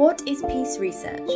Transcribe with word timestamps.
What 0.00 0.22
is 0.26 0.42
peace 0.48 0.78
research? 0.78 1.28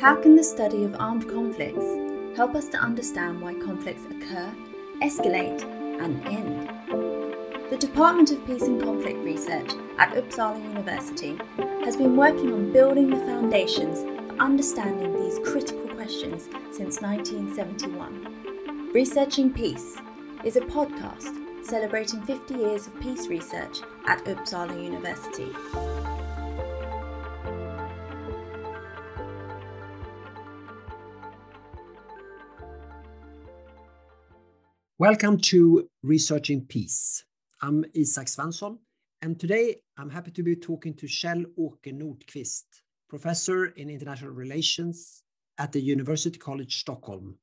How 0.00 0.14
can 0.14 0.36
the 0.36 0.44
study 0.44 0.84
of 0.84 0.94
armed 1.00 1.28
conflicts 1.28 2.36
help 2.36 2.54
us 2.54 2.68
to 2.68 2.78
understand 2.78 3.40
why 3.40 3.54
conflicts 3.54 4.04
occur, 4.04 4.54
escalate, 5.02 5.64
and 6.00 6.24
end? 6.24 6.70
The 7.68 7.76
Department 7.76 8.30
of 8.30 8.46
Peace 8.46 8.62
and 8.62 8.80
Conflict 8.80 9.18
Research 9.24 9.72
at 9.98 10.14
Uppsala 10.14 10.62
University 10.62 11.36
has 11.84 11.96
been 11.96 12.16
working 12.16 12.52
on 12.52 12.72
building 12.72 13.10
the 13.10 13.26
foundations 13.26 14.02
for 14.04 14.38
understanding 14.38 15.12
these 15.20 15.40
critical 15.40 15.88
questions 15.88 16.44
since 16.70 17.00
1971. 17.02 18.92
Researching 18.92 19.52
Peace 19.52 19.96
is 20.44 20.54
a 20.54 20.60
podcast 20.60 21.34
celebrating 21.66 22.22
50 22.22 22.54
years 22.54 22.86
of 22.86 23.00
peace 23.00 23.26
research 23.26 23.80
at 24.06 24.24
Uppsala 24.26 24.80
University. 24.80 25.50
Welcome 35.00 35.38
to 35.38 35.88
Researching 36.02 36.66
Peace. 36.66 37.24
I'm 37.62 37.86
Isak 37.94 38.26
Svensson, 38.26 38.76
and 39.22 39.40
today 39.40 39.76
I'm 39.96 40.10
happy 40.10 40.30
to 40.32 40.42
be 40.42 40.54
talking 40.54 40.92
to 40.92 41.06
Kjell-Åke 41.06 41.86
Nordquist, 41.86 42.64
professor 43.08 43.68
in 43.78 43.88
international 43.88 44.32
relations 44.32 45.22
at 45.56 45.72
the 45.72 45.80
University 45.80 46.38
College 46.38 46.80
Stockholm, 46.80 47.38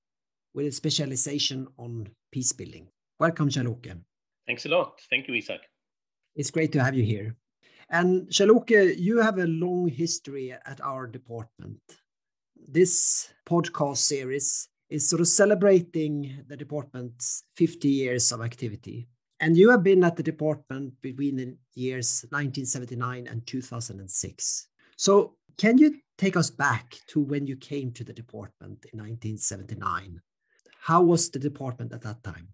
with 0.54 0.68
a 0.68 0.72
specialization 0.72 1.68
on 1.80 2.08
peace 2.32 2.52
building. 2.52 2.90
Welcome, 3.20 3.50
Kjell-Åke. 3.50 4.04
Thanks 4.46 4.68
a 4.68 4.70
lot. 4.70 5.02
Thank 5.10 5.28
you, 5.28 5.34
Isak. 5.34 5.62
It's 6.36 6.52
great 6.52 6.72
to 6.74 6.84
have 6.84 6.94
you 6.94 7.04
here. 7.04 7.36
And 7.90 8.28
Kjell-Åke, 8.28 9.00
you 9.00 9.20
have 9.20 9.40
a 9.40 9.48
long 9.48 9.88
history 9.88 10.52
at 10.52 10.80
our 10.84 11.08
department. 11.08 11.82
This 12.68 13.34
podcast 13.50 13.98
series 13.98 14.70
is 14.90 15.10
sort 15.10 15.22
of 15.22 15.28
celebrating 15.28 16.44
the 16.48 16.58
department's 16.58 17.44
50 17.56 17.88
years 17.88 18.32
of 18.32 18.42
activity. 18.42 19.08
And 19.40 19.56
you 19.56 19.70
have 19.70 19.84
been 19.84 20.04
at 20.04 20.16
the 20.16 20.24
department 20.24 20.94
between 21.02 21.36
the 21.36 21.56
years 21.76 22.26
1979 22.30 23.28
and 23.28 23.46
2006. 23.46 24.68
So, 24.96 25.36
can 25.58 25.78
you 25.78 25.96
take 26.18 26.38
us 26.38 26.50
back 26.50 26.96
to 27.08 27.20
when 27.20 27.46
you 27.48 27.56
came 27.56 27.92
to 27.92 28.04
the 28.04 28.14
department 28.14 28.86
in 28.94 29.00
1979? 29.00 30.22
How 30.80 31.02
was 31.02 31.30
the 31.30 31.40
department 31.40 31.94
at 31.94 32.02
that 32.02 32.24
time? 32.24 32.48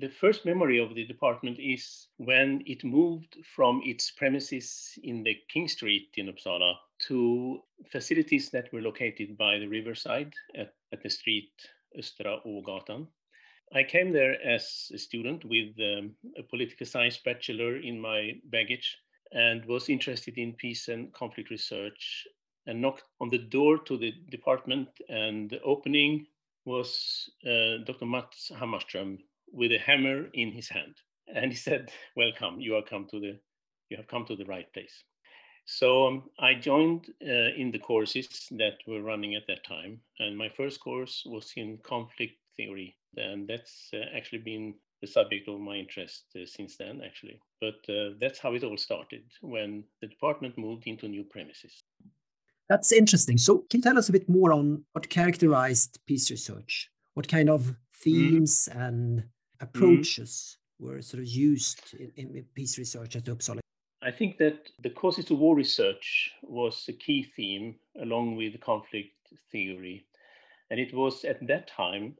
The 0.00 0.08
first 0.08 0.44
memory 0.44 0.80
of 0.80 0.94
the 0.94 1.06
department 1.06 1.58
is 1.60 2.08
when 2.16 2.62
it 2.66 2.84
moved 2.84 3.36
from 3.54 3.80
its 3.84 4.10
premises 4.10 4.98
in 5.04 5.22
the 5.22 5.36
King 5.48 5.68
Street 5.68 6.08
in 6.16 6.26
Uppsala 6.26 6.74
to 7.08 7.60
facilities 7.90 8.50
that 8.50 8.72
were 8.72 8.80
located 8.80 9.36
by 9.36 9.58
the 9.58 9.66
riverside 9.66 10.32
at, 10.56 10.74
at 10.92 11.02
the 11.02 11.10
street 11.10 11.50
Östra 11.98 12.40
Ågatan. 12.44 13.06
I 13.72 13.82
came 13.82 14.12
there 14.12 14.36
as 14.44 14.90
a 14.94 14.98
student 14.98 15.44
with 15.44 15.74
um, 15.80 16.14
a 16.38 16.42
political 16.42 16.86
science 16.86 17.18
bachelor 17.24 17.76
in 17.76 18.00
my 18.00 18.32
baggage 18.50 18.96
and 19.32 19.64
was 19.64 19.88
interested 19.88 20.38
in 20.38 20.52
peace 20.54 20.88
and 20.88 21.12
conflict 21.12 21.50
research 21.50 22.26
and 22.66 22.80
knocked 22.80 23.04
on 23.20 23.30
the 23.30 23.38
door 23.38 23.78
to 23.78 23.96
the 23.96 24.12
department 24.30 24.88
and 25.08 25.50
the 25.50 25.60
opening 25.62 26.26
was 26.64 27.30
uh, 27.46 27.84
Dr. 27.84 28.06
Mats 28.06 28.50
Hammarström 28.54 29.18
with 29.52 29.72
a 29.72 29.78
hammer 29.78 30.26
in 30.34 30.52
his 30.52 30.68
hand 30.68 30.94
and 31.34 31.50
he 31.50 31.56
said 31.56 31.90
welcome 32.16 32.60
you 32.60 32.74
are 32.76 32.82
come 32.82 33.06
to 33.10 33.20
the 33.20 33.38
you 33.88 33.96
have 33.96 34.08
come 34.08 34.24
to 34.26 34.36
the 34.36 34.46
right 34.46 34.72
place 34.72 35.04
so 35.66 36.06
um, 36.06 36.24
I 36.38 36.54
joined 36.54 37.06
uh, 37.22 37.54
in 37.56 37.70
the 37.70 37.78
courses 37.78 38.48
that 38.52 38.78
were 38.86 39.02
running 39.02 39.34
at 39.34 39.46
that 39.48 39.64
time, 39.64 40.00
and 40.18 40.36
my 40.36 40.48
first 40.48 40.80
course 40.80 41.22
was 41.26 41.52
in 41.56 41.78
conflict 41.82 42.34
theory, 42.56 42.96
and 43.16 43.48
that's 43.48 43.90
uh, 43.94 44.16
actually 44.16 44.38
been 44.38 44.74
the 45.00 45.06
subject 45.06 45.48
of 45.48 45.60
my 45.60 45.76
interest 45.76 46.24
uh, 46.36 46.44
since 46.44 46.76
then, 46.76 47.00
actually. 47.04 47.40
But 47.60 47.76
uh, 47.88 48.10
that's 48.20 48.38
how 48.38 48.54
it 48.54 48.64
all 48.64 48.76
started 48.76 49.22
when 49.40 49.84
the 50.00 50.08
department 50.08 50.58
moved 50.58 50.86
into 50.86 51.08
new 51.08 51.24
premises. 51.24 51.82
That's 52.68 52.92
interesting. 52.92 53.38
So, 53.38 53.64
can 53.70 53.78
you 53.78 53.82
tell 53.82 53.98
us 53.98 54.08
a 54.08 54.12
bit 54.12 54.28
more 54.28 54.52
on 54.52 54.84
what 54.92 55.08
characterized 55.08 55.98
peace 56.06 56.30
research? 56.30 56.90
What 57.14 57.28
kind 57.28 57.48
of 57.48 57.62
mm-hmm. 57.62 57.72
themes 57.94 58.68
mm. 58.70 58.86
and 58.86 59.20
mm-hmm. 59.20 59.64
approaches 59.64 60.58
mm. 60.80 60.86
were 60.86 61.00
sort 61.00 61.22
of 61.22 61.28
used 61.28 61.94
in, 61.94 62.34
in 62.36 62.44
peace 62.54 62.76
research 62.76 63.16
at 63.16 63.24
Uppsala 63.24 63.60
I 64.04 64.10
think 64.10 64.36
that 64.36 64.68
the 64.82 64.90
causes 64.90 65.30
of 65.30 65.38
war 65.38 65.56
research 65.56 66.30
was 66.42 66.84
a 66.88 66.92
key 66.92 67.22
theme 67.22 67.76
along 68.02 68.36
with 68.36 68.60
conflict 68.60 69.14
theory. 69.50 70.06
And 70.70 70.78
it 70.78 70.92
was 70.92 71.24
at 71.24 71.46
that 71.46 71.68
time 71.68 72.14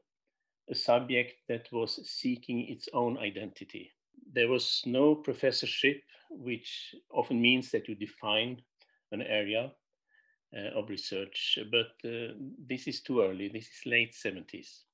a 0.71 0.73
subject 0.73 1.33
that 1.47 1.71
was 1.71 1.99
seeking 2.09 2.67
its 2.67 2.89
own 2.93 3.19
identity. 3.19 3.91
There 4.33 4.47
was 4.47 4.81
no 4.87 5.13
professorship, 5.13 6.01
which 6.31 6.95
often 7.11 7.39
means 7.39 7.69
that 7.69 7.87
you 7.87 7.93
define 7.93 8.63
an 9.11 9.21
area 9.21 9.71
uh, 10.57 10.79
of 10.79 10.89
research, 10.89 11.59
but 11.69 12.09
uh, 12.09 12.33
this 12.67 12.87
is 12.87 13.01
too 13.01 13.21
early. 13.21 13.47
This 13.47 13.65
is 13.65 13.85
late 13.85 14.15
70s. 14.15 14.85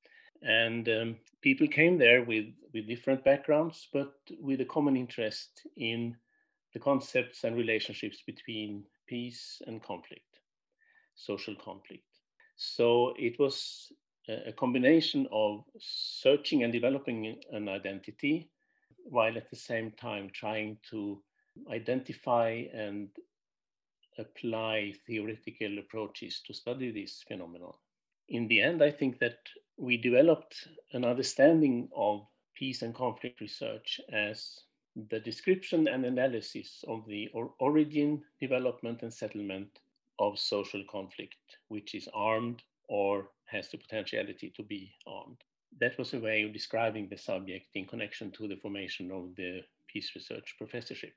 And 0.41 0.89
um, 0.89 1.15
people 1.41 1.67
came 1.67 1.97
there 1.97 2.23
with, 2.25 2.47
with 2.73 2.87
different 2.87 3.23
backgrounds, 3.23 3.87
but 3.93 4.13
with 4.41 4.59
a 4.59 4.65
common 4.65 4.97
interest 4.97 5.67
in 5.77 6.17
the 6.73 6.79
concepts 6.79 7.43
and 7.43 7.55
relationships 7.55 8.21
between 8.25 8.83
peace 9.07 9.61
and 9.67 9.83
conflict, 9.83 10.39
social 11.15 11.55
conflict. 11.55 12.03
So 12.55 13.13
it 13.17 13.39
was 13.39 13.91
a 14.29 14.53
combination 14.53 15.27
of 15.31 15.63
searching 15.79 16.63
and 16.63 16.71
developing 16.71 17.39
an 17.51 17.67
identity 17.67 18.49
while 19.03 19.35
at 19.35 19.49
the 19.49 19.55
same 19.55 19.91
time 19.91 20.29
trying 20.33 20.77
to 20.91 21.21
identify 21.71 22.63
and 22.73 23.09
apply 24.17 24.93
theoretical 25.07 25.79
approaches 25.79 26.41
to 26.45 26.53
study 26.53 26.91
this 26.91 27.23
phenomenon. 27.27 27.73
In 28.29 28.47
the 28.47 28.61
end, 28.61 28.83
I 28.83 28.91
think 28.91 29.19
that 29.19 29.39
we 29.77 29.97
developed 29.97 30.67
an 30.93 31.03
understanding 31.03 31.89
of 31.95 32.27
peace 32.53 32.81
and 32.81 32.93
conflict 32.93 33.41
research 33.41 33.99
as 34.13 34.61
the 35.09 35.19
description 35.19 35.87
and 35.87 36.05
analysis 36.05 36.83
of 36.87 37.05
the 37.07 37.29
or 37.33 37.53
origin, 37.59 38.21
development, 38.39 39.01
and 39.01 39.13
settlement 39.13 39.79
of 40.19 40.37
social 40.37 40.83
conflict, 40.89 41.57
which 41.69 41.95
is 41.95 42.07
armed 42.13 42.61
or 42.89 43.29
has 43.45 43.69
the 43.69 43.77
potentiality 43.77 44.53
to 44.55 44.63
be 44.63 44.93
armed. 45.07 45.37
That 45.79 45.97
was 45.97 46.13
a 46.13 46.19
way 46.19 46.43
of 46.43 46.53
describing 46.53 47.07
the 47.09 47.17
subject 47.17 47.67
in 47.75 47.85
connection 47.85 48.31
to 48.31 48.47
the 48.47 48.57
formation 48.57 49.11
of 49.11 49.35
the 49.35 49.61
peace 49.87 50.11
research 50.15 50.55
professorship. 50.57 51.13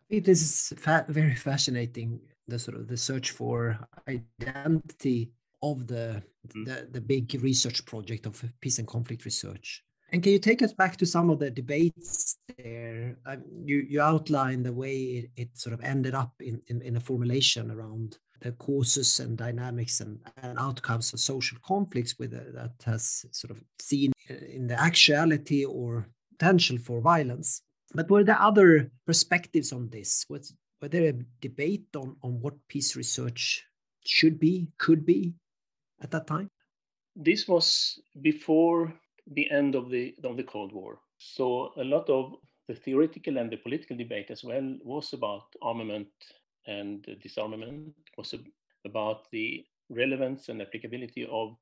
I 0.00 0.14
think 0.14 0.24
this 0.24 0.42
is 0.42 0.78
fa 0.78 1.04
very 1.08 1.34
fascinating. 1.34 2.20
The 2.46 2.58
sort 2.58 2.78
of 2.78 2.88
the 2.88 2.96
search 2.96 3.32
for 3.32 3.78
identity 4.08 5.32
of 5.60 5.86
the, 5.86 6.22
mm 6.46 6.50
-hmm. 6.50 6.64
the 6.68 6.76
the 6.92 7.00
big 7.00 7.26
research 7.42 7.84
project 7.84 8.26
of 8.26 8.44
peace 8.60 8.78
and 8.80 8.88
conflict 8.88 9.24
research. 9.24 9.84
And 10.10 10.22
can 10.22 10.32
you 10.32 10.38
take 10.38 10.62
us 10.62 10.72
back 10.72 10.96
to 10.96 11.06
some 11.06 11.28
of 11.28 11.38
the 11.38 11.50
debates 11.50 12.38
there? 12.56 13.18
Um, 13.26 13.42
you, 13.64 13.84
you 13.88 14.00
outlined 14.00 14.64
the 14.64 14.72
way 14.72 14.96
it, 14.96 15.30
it, 15.36 15.48
sort 15.58 15.74
of 15.74 15.84
ended 15.84 16.14
up 16.14 16.32
in, 16.40 16.62
in, 16.68 16.80
in, 16.80 16.96
a 16.96 17.00
formulation 17.00 17.70
around 17.70 18.16
the 18.40 18.52
causes 18.52 19.20
and 19.20 19.36
dynamics 19.36 20.00
and, 20.00 20.18
and 20.42 20.58
outcomes 20.58 21.12
of 21.12 21.20
social 21.20 21.58
conflicts 21.62 22.18
with 22.18 22.32
uh, 22.32 22.40
that 22.54 22.72
has 22.86 23.26
sort 23.32 23.50
of 23.50 23.62
seen 23.78 24.12
in 24.28 24.66
the 24.66 24.80
actuality 24.80 25.64
or 25.66 26.08
potential 26.30 26.78
for 26.78 27.00
violence. 27.00 27.62
But 27.92 28.10
were 28.10 28.24
there 28.24 28.40
other 28.40 28.90
perspectives 29.06 29.72
on 29.72 29.90
this? 29.90 30.24
Was, 30.30 30.54
were 30.80 30.88
there 30.88 31.10
a 31.10 31.20
debate 31.40 31.88
on, 31.96 32.16
on 32.22 32.40
what 32.40 32.54
peace 32.68 32.96
research 32.96 33.64
should 34.06 34.38
be, 34.38 34.68
could 34.78 35.04
be 35.04 35.34
at 36.00 36.10
that 36.12 36.26
time? 36.26 36.48
This 37.14 37.48
was 37.48 37.98
before 38.22 38.94
the 39.32 39.50
end 39.50 39.74
of 39.74 39.90
the 39.90 40.14
of 40.24 40.36
the 40.36 40.42
Cold 40.44 40.72
War. 40.72 40.98
So 41.18 41.72
a 41.76 41.84
lot 41.84 42.08
of 42.08 42.34
the 42.68 42.74
theoretical 42.74 43.38
and 43.38 43.50
the 43.50 43.56
political 43.56 43.96
debate 43.96 44.30
as 44.30 44.44
well 44.44 44.76
was 44.84 45.12
about 45.12 45.46
armament 45.62 46.08
and 46.66 47.06
disarmament, 47.22 47.94
was 48.16 48.34
about 48.84 49.30
the 49.32 49.64
relevance 49.90 50.48
and 50.48 50.60
applicability 50.60 51.26
of 51.30 51.56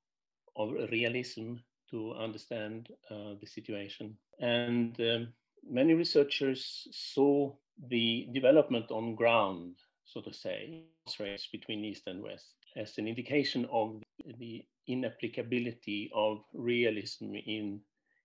of 0.56 0.72
realism 0.90 1.54
to 1.90 2.14
understand 2.14 2.88
uh, 3.10 3.34
the 3.40 3.46
situation. 3.46 4.16
And 4.40 4.98
um, 5.00 5.28
many 5.68 5.94
researchers 5.94 6.88
saw 6.90 7.52
the 7.88 8.28
development 8.32 8.90
on 8.90 9.14
ground, 9.14 9.76
so 10.04 10.20
to 10.22 10.32
say, 10.32 10.82
race 11.20 11.48
between 11.52 11.84
East 11.84 12.04
and 12.06 12.22
West, 12.22 12.54
as 12.76 12.98
an 12.98 13.06
indication 13.06 13.66
of 13.70 14.02
the 14.38 14.64
inapplicability 14.86 16.10
of 16.14 16.42
realism 16.54 17.34
in, 17.34 17.80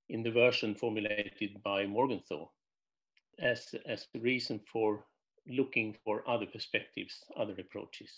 in 0.09 0.23
the 0.23 0.31
version 0.31 0.75
formulated 0.75 1.61
by 1.63 1.85
Morgenthau 1.85 2.49
as, 3.39 3.73
as 3.85 4.07
the 4.13 4.19
reason 4.19 4.59
for 4.71 5.05
looking 5.47 5.95
for 6.03 6.27
other 6.29 6.45
perspectives, 6.45 7.23
other 7.37 7.55
approaches. 7.59 8.11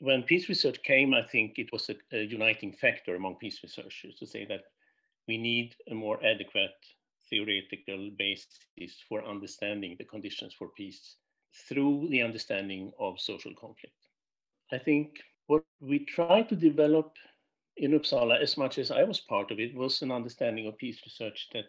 When 0.00 0.22
peace 0.22 0.48
research 0.48 0.82
came, 0.82 1.14
I 1.14 1.22
think 1.22 1.58
it 1.58 1.70
was 1.72 1.90
a, 1.90 1.96
a 2.16 2.24
uniting 2.24 2.72
factor 2.72 3.14
among 3.14 3.36
peace 3.36 3.60
researchers 3.62 4.16
to 4.18 4.26
say 4.26 4.46
that 4.46 4.64
we 5.28 5.38
need 5.38 5.76
a 5.90 5.94
more 5.94 6.18
adequate 6.24 6.70
theoretical 7.30 8.10
basis 8.18 9.04
for 9.08 9.24
understanding 9.24 9.96
the 9.98 10.04
conditions 10.04 10.54
for 10.58 10.68
peace 10.76 11.16
through 11.68 12.08
the 12.10 12.22
understanding 12.22 12.92
of 12.98 13.20
social 13.20 13.52
conflict. 13.54 13.94
I 14.72 14.78
think 14.78 15.20
what 15.46 15.64
we 15.80 16.00
try 16.00 16.42
to 16.42 16.56
develop 16.56 17.14
in 17.76 17.92
Uppsala, 17.92 18.40
as 18.40 18.56
much 18.56 18.78
as 18.78 18.90
I 18.90 19.04
was 19.04 19.20
part 19.20 19.50
of 19.50 19.58
it, 19.58 19.74
was 19.74 20.02
an 20.02 20.12
understanding 20.12 20.66
of 20.66 20.78
peace 20.78 21.00
research 21.04 21.48
that 21.52 21.66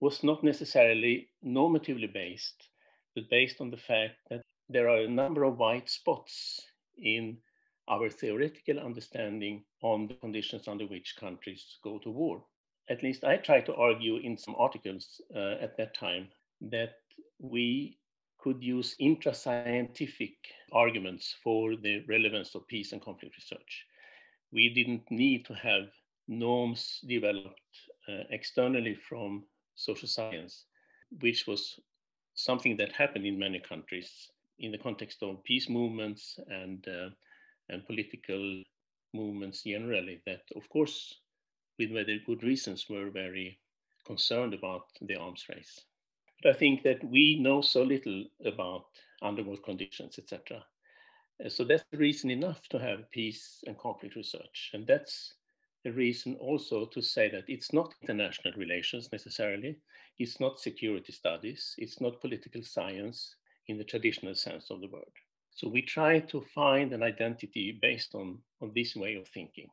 was 0.00 0.22
not 0.22 0.42
necessarily 0.42 1.28
normatively 1.44 2.12
based, 2.12 2.68
but 3.14 3.30
based 3.30 3.60
on 3.60 3.70
the 3.70 3.76
fact 3.76 4.16
that 4.30 4.42
there 4.68 4.88
are 4.88 5.02
a 5.02 5.08
number 5.08 5.44
of 5.44 5.58
white 5.58 5.88
spots 5.88 6.60
in 6.98 7.36
our 7.88 8.08
theoretical 8.08 8.78
understanding 8.78 9.64
on 9.82 10.06
the 10.06 10.14
conditions 10.14 10.68
under 10.68 10.86
which 10.86 11.16
countries 11.18 11.78
go 11.82 11.98
to 11.98 12.10
war. 12.10 12.44
At 12.88 13.02
least 13.02 13.24
I 13.24 13.36
tried 13.36 13.66
to 13.66 13.74
argue 13.74 14.16
in 14.16 14.36
some 14.36 14.54
articles 14.58 15.20
uh, 15.34 15.56
at 15.60 15.76
that 15.76 15.94
time 15.94 16.28
that 16.62 16.94
we 17.38 17.98
could 18.38 18.62
use 18.62 18.96
intra-scientific 18.98 20.34
arguments 20.72 21.36
for 21.42 21.76
the 21.76 22.04
relevance 22.08 22.54
of 22.54 22.66
peace 22.66 22.92
and 22.92 23.02
conflict 23.02 23.36
research. 23.36 23.86
We 24.52 24.68
didn't 24.68 25.10
need 25.10 25.44
to 25.46 25.54
have 25.54 25.88
norms 26.28 27.00
developed 27.06 27.76
uh, 28.08 28.24
externally 28.30 28.94
from 28.94 29.44
social 29.74 30.08
science, 30.08 30.64
which 31.20 31.46
was 31.46 31.80
something 32.34 32.76
that 32.76 32.92
happened 32.92 33.26
in 33.26 33.38
many 33.38 33.60
countries 33.60 34.30
in 34.58 34.72
the 34.72 34.78
context 34.78 35.22
of 35.22 35.42
peace 35.44 35.68
movements 35.68 36.38
and 36.48 36.86
uh, 36.88 37.10
and 37.68 37.86
political 37.86 38.62
movements 39.14 39.62
generally 39.62 40.20
that 40.26 40.42
of 40.56 40.68
course 40.68 41.20
with 41.78 41.90
very 41.90 42.22
good 42.26 42.42
reasons 42.42 42.86
were 42.88 43.10
very 43.10 43.58
concerned 44.06 44.54
about 44.54 44.86
the 45.02 45.14
arms 45.14 45.44
race 45.48 45.84
but 46.42 46.56
I 46.56 46.58
think 46.58 46.82
that 46.82 47.02
we 47.04 47.38
know 47.38 47.60
so 47.60 47.82
little 47.82 48.24
about 48.44 48.86
underworld 49.22 49.62
conditions, 49.62 50.18
etc. 50.18 50.64
Uh, 51.44 51.48
so 51.48 51.64
that's 51.64 51.84
the 51.90 51.98
reason 51.98 52.30
enough 52.30 52.68
to 52.68 52.78
have 52.78 53.10
peace 53.10 53.62
and 53.66 53.78
conflict 53.78 54.16
research. 54.16 54.70
And 54.74 54.86
that's 54.86 55.34
the 55.84 55.92
reason 55.92 56.36
also 56.36 56.86
to 56.86 57.02
say 57.02 57.30
that 57.30 57.44
it's 57.48 57.72
not 57.72 57.94
international 58.02 58.54
relations 58.56 59.08
necessarily, 59.10 59.78
it's 60.18 60.38
not 60.38 60.60
security 60.60 61.12
studies, 61.12 61.74
it's 61.78 62.00
not 62.00 62.20
political 62.20 62.62
science 62.62 63.34
in 63.68 63.78
the 63.78 63.84
traditional 63.84 64.34
sense 64.34 64.70
of 64.70 64.80
the 64.80 64.88
word. 64.88 65.12
So 65.50 65.68
we 65.68 65.82
try 65.82 66.20
to 66.20 66.40
find 66.54 66.92
an 66.92 67.02
identity 67.02 67.78
based 67.80 68.14
on, 68.14 68.38
on 68.60 68.72
this 68.74 68.96
way 68.96 69.16
of 69.16 69.28
thinking. 69.28 69.68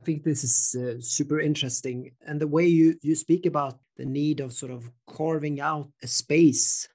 I 0.00 0.04
think 0.04 0.24
this 0.24 0.42
is 0.42 0.74
uh, 0.74 1.00
super 1.00 1.38
interesting. 1.38 2.12
And 2.26 2.40
the 2.40 2.48
way 2.48 2.66
you, 2.66 2.96
you 3.02 3.14
speak 3.14 3.46
about 3.46 3.78
the 3.96 4.04
need 4.04 4.40
of 4.40 4.52
sort 4.52 4.72
of 4.72 4.90
carving 5.06 5.60
out 5.60 5.88
a 6.02 6.08
space 6.08 6.88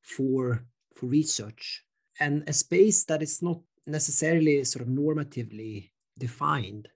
for, 0.00 0.64
for 0.94 1.06
research 1.06 1.82
and 2.20 2.48
a 2.48 2.52
space 2.52 3.04
that 3.04 3.22
is 3.22 3.42
not 3.42 3.60
necessarily 3.86 4.64
sort 4.64 4.82
of 4.82 4.88
normatively 4.88 5.90
defined, 6.18 6.88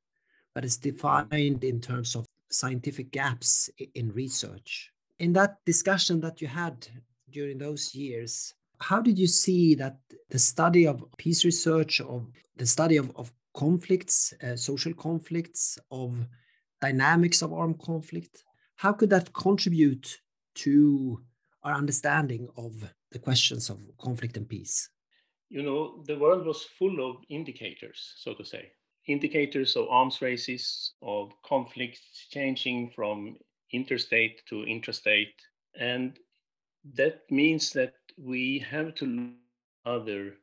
but 0.54 0.64
is 0.64 0.76
defined 0.76 1.62
in 1.64 1.80
terms 1.80 2.16
of 2.16 2.26
scientific 2.50 3.10
gaps 3.12 3.70
in 3.94 4.12
research. 4.12 4.90
In 5.18 5.32
that 5.34 5.58
discussion 5.64 6.20
that 6.20 6.40
you 6.40 6.48
had 6.48 6.86
during 7.30 7.58
those 7.58 7.94
years, 7.94 8.54
how 8.80 9.00
did 9.00 9.18
you 9.18 9.26
see 9.26 9.74
that 9.74 9.98
the 10.30 10.38
study 10.38 10.86
of 10.86 11.04
peace 11.18 11.44
research, 11.44 12.00
of 12.00 12.26
the 12.56 12.66
study 12.66 12.96
of, 12.96 13.14
of 13.16 13.32
conflicts, 13.54 14.32
uh, 14.42 14.56
social 14.56 14.94
conflicts, 14.94 15.78
of 15.90 16.26
dynamics 16.80 17.42
of 17.42 17.52
armed 17.52 17.78
conflict. 17.78 18.44
How 18.76 18.92
could 18.92 19.10
that 19.10 19.32
contribute 19.32 20.20
to 20.56 21.20
our 21.62 21.74
understanding 21.74 22.48
of 22.56 22.72
the 23.12 23.18
questions 23.18 23.70
of 23.70 23.78
conflict 23.98 24.36
and 24.36 24.48
peace? 24.48 24.88
You 25.50 25.62
know, 25.62 26.02
the 26.06 26.16
world 26.16 26.46
was 26.46 26.62
full 26.62 27.10
of 27.10 27.16
indicators, 27.28 28.14
so 28.16 28.34
to 28.34 28.44
say, 28.44 28.70
indicators 29.06 29.76
of 29.76 29.88
arms 29.88 30.22
races, 30.22 30.92
of 31.02 31.32
conflicts 31.44 32.28
changing 32.30 32.92
from 32.94 33.36
interstate 33.72 34.42
to 34.48 34.64
intrastate. 34.64 35.34
And 35.78 36.18
that 36.94 37.22
means 37.30 37.72
that 37.72 37.94
we 38.16 38.64
have 38.70 38.94
to 38.96 39.06
look 39.06 39.34
other 39.86 40.34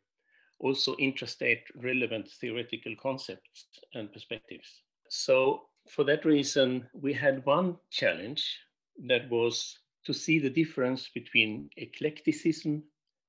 also 0.60 0.96
intrastate 0.96 1.62
relevant 1.76 2.28
theoretical 2.42 2.96
concepts 3.02 3.68
and 3.94 4.12
perspectives. 4.12 4.82
So 5.10 5.64
for 5.88 6.04
that 6.06 6.26
reason, 6.26 6.88
we 6.94 7.14
had 7.14 7.46
one 7.46 7.78
challenge 7.92 8.60
that 9.08 9.30
was 9.30 9.78
to 10.06 10.14
see 10.14 10.40
the 10.40 10.50
difference 10.50 11.10
between 11.14 11.70
eclecticism 11.78 12.84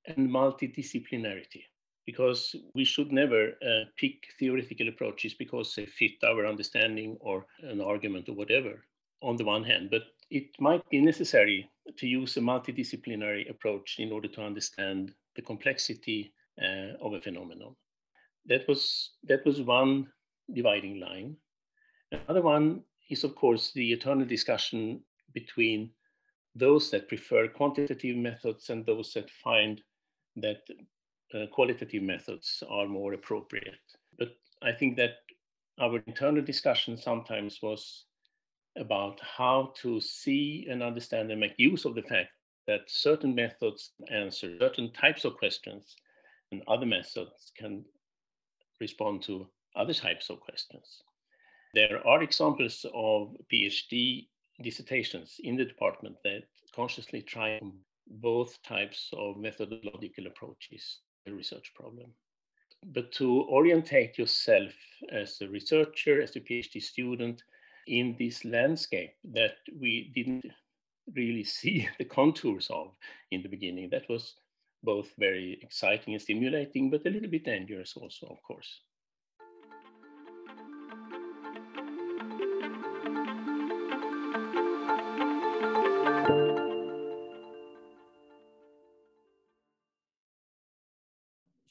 and 0.07 0.31
multidisciplinarity 0.31 1.63
because 2.07 2.57
we 2.75 2.85
should 2.85 3.13
never 3.13 3.51
uh, 3.63 3.85
pick 3.99 4.15
theoretical 4.39 4.89
approaches 4.89 5.35
because 5.35 5.75
they 5.75 5.85
fit 5.87 6.13
our 6.25 6.47
understanding 6.47 7.17
or 7.21 7.47
an 7.63 7.81
argument 7.81 8.29
or 8.29 8.35
whatever 8.35 8.85
on 9.23 9.37
the 9.37 9.45
one 9.45 9.65
hand 9.65 9.89
but 9.91 10.03
it 10.31 10.49
might 10.61 10.89
be 10.91 11.01
necessary 11.01 11.71
to 11.97 12.07
use 12.07 12.37
a 12.37 12.41
multidisciplinary 12.41 13.49
approach 13.51 13.97
in 13.99 14.13
order 14.13 14.29
to 14.29 14.43
understand 14.43 15.13
the 15.37 15.43
complexity 15.43 16.33
uh, 16.63 16.93
of 17.01 17.15
a 17.15 17.21
phenomenon. 17.21 17.75
That 18.47 18.67
was 18.69 19.13
that 19.25 19.45
was 19.45 19.61
one 19.63 20.09
dividing 20.53 21.01
line. 21.01 21.37
Another 22.13 22.43
one 22.43 22.83
is, 23.11 23.25
of 23.25 23.35
course, 23.35 23.73
the 23.73 23.93
eternal 23.93 24.27
discussion 24.27 25.01
between 25.35 25.91
those 26.55 26.91
that 26.91 27.09
prefer 27.09 27.49
quantitative 27.49 28.17
methods 28.17 28.71
and 28.71 28.85
those 28.85 29.13
that 29.15 29.31
find 29.31 29.81
that 30.37 30.61
uh, 31.35 31.47
qualitative 31.53 32.03
methods 32.03 32.63
are 32.69 32.87
more 32.87 33.13
appropriate. 33.13 33.75
But 34.19 34.31
I 34.63 34.73
think 34.73 34.97
that 34.97 35.17
our 35.81 36.03
internal 36.07 36.43
discussion 36.43 36.97
sometimes 36.97 37.61
was 37.63 38.07
about 38.77 39.21
how 39.21 39.73
to 39.83 40.01
see 40.01 40.67
and 40.71 40.83
understand 40.83 41.31
and 41.31 41.41
make 41.41 41.55
use 41.59 41.85
of 41.85 41.95
the 41.95 42.03
fact 42.03 42.31
that 42.67 42.81
certain 42.87 43.35
methods 43.35 43.93
answer 44.11 44.57
certain 44.59 44.93
types 44.93 45.25
of 45.25 45.37
questions 45.37 45.97
and 46.53 46.63
other 46.69 46.87
methods 46.87 47.53
can 47.57 47.85
respond 48.81 49.23
to 49.23 49.49
other 49.77 49.95
types 49.95 50.31
of 50.31 50.41
questions. 50.41 51.03
There 51.75 52.07
are 52.07 52.23
examples 52.23 52.85
of 52.95 53.37
PhD 53.53 54.29
dissertations 54.63 55.37
in 55.45 55.57
the 55.57 55.65
department 55.65 56.17
that 56.25 56.43
consciously 56.75 57.23
try 57.23 57.61
both 58.07 58.61
types 58.63 59.11
of 59.13 59.37
methodological 59.37 60.27
approaches 60.27 61.01
to 61.25 61.33
a 61.33 61.35
research 61.35 61.73
problem. 61.75 62.13
But 62.87 63.13
to 63.13 63.43
orientate 63.49 64.19
yourself 64.19 64.73
as 65.11 65.41
a 65.41 65.49
researcher, 65.49 66.23
as 66.23 66.37
a 66.37 66.41
PhD 66.41 66.83
student, 66.83 67.43
in 67.87 68.15
this 68.19 68.45
landscape 68.45 69.15
that 69.33 69.57
we 69.81 70.13
didn't 70.15 70.47
really 71.15 71.45
see 71.59 71.89
the 71.99 72.05
contours 72.05 72.69
of 72.71 72.95
in 73.31 73.43
the 73.43 73.49
beginning, 73.49 73.89
that 73.91 74.09
was 74.09 74.35
both 74.85 75.13
very 75.19 75.59
exciting 75.63 76.15
and 76.15 76.23
stimulating, 76.23 76.91
but 76.91 77.05
a 77.07 77.11
little 77.11 77.29
bit 77.29 77.45
dangerous 77.45 77.95
also, 77.97 78.27
of 78.29 78.43
course. 78.43 78.81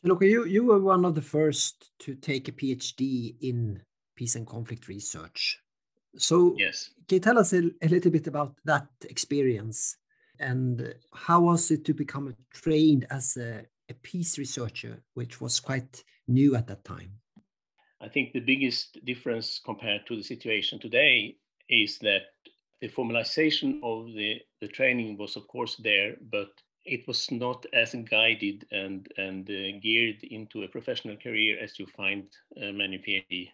Look, 0.07 0.23
you, 0.23 0.45
you 0.45 0.63
were 0.63 0.79
one 0.79 1.03
of 1.03 1.15
the 1.15 1.21
first 1.21 1.91
to 1.99 2.15
take 2.15 2.47
a 2.47 2.53
PhD 2.53 3.35
in 3.41 3.81
peace 4.15 4.35
and 4.35 4.47
conflict 4.47 4.87
research. 4.87 5.59
So, 6.17 6.55
yes. 6.57 6.91
can 7.09 7.17
you 7.17 7.19
tell 7.19 7.37
us 7.37 7.51
a, 7.51 7.69
a 7.81 7.89
little 7.89 8.11
bit 8.11 8.25
about 8.25 8.55
that 8.63 8.87
experience? 9.09 9.97
And 10.39 10.95
how 11.13 11.41
was 11.41 11.71
it 11.71 11.83
to 11.85 11.93
become 11.93 12.33
trained 12.53 13.05
as 13.09 13.35
a, 13.35 13.65
a 13.89 13.93
peace 13.95 14.37
researcher, 14.37 15.03
which 15.15 15.41
was 15.41 15.59
quite 15.59 16.01
new 16.29 16.55
at 16.55 16.67
that 16.67 16.85
time? 16.85 17.11
I 17.99 18.07
think 18.07 18.31
the 18.31 18.39
biggest 18.39 19.03
difference 19.03 19.59
compared 19.63 20.07
to 20.07 20.15
the 20.15 20.23
situation 20.23 20.79
today 20.79 21.35
is 21.67 21.97
that 21.99 22.21
the 22.79 22.87
formalization 22.87 23.79
of 23.83 24.13
the, 24.13 24.39
the 24.61 24.69
training 24.69 25.17
was, 25.17 25.35
of 25.35 25.47
course, 25.49 25.75
there, 25.83 26.15
but 26.31 26.49
it 26.87 27.07
was 27.07 27.29
not 27.29 27.65
as 27.73 27.93
guided 28.09 28.65
and, 28.71 29.07
and 29.17 29.49
uh, 29.49 29.77
geared 29.81 30.23
into 30.23 30.63
a 30.63 30.67
professional 30.67 31.17
career 31.17 31.57
as 31.61 31.77
you 31.77 31.85
find 31.85 32.23
uh, 32.57 32.71
many 32.71 32.97
PhD 32.97 33.49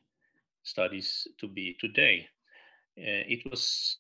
studies 0.64 1.28
to 1.40 1.48
be 1.48 1.76
today. 1.80 2.28
Uh, 2.98 3.26
it 3.28 3.50
was 3.50 3.98